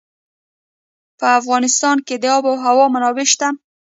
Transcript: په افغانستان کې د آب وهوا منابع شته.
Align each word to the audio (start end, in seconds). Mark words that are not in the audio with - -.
په 1.19 1.27
افغانستان 1.39 1.97
کې 2.07 2.15
د 2.19 2.25
آب 2.35 2.43
وهوا 2.47 2.85
منابع 2.93 3.25
شته. 3.31 3.47